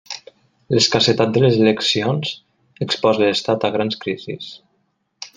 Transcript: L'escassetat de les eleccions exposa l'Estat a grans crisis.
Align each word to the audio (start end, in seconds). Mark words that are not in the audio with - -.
L'escassetat 0.75 1.33
de 1.35 1.43
les 1.43 1.59
eleccions 1.59 2.31
exposa 2.85 3.23
l'Estat 3.27 3.67
a 3.69 3.71
grans 3.77 3.99
crisis. 4.07 4.49